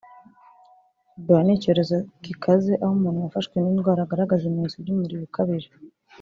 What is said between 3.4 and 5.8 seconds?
n’iyi ndwara agaragaza ibimenyetso by’umuriro ukabije